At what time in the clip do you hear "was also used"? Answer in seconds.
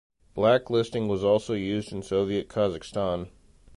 1.07-1.91